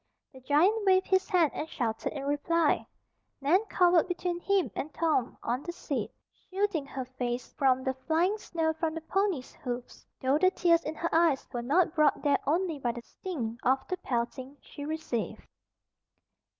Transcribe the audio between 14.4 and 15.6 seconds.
she received.